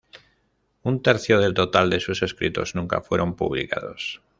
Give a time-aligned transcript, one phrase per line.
[0.81, 4.23] Un tercio del total de sus escritos nunca fueron publicados.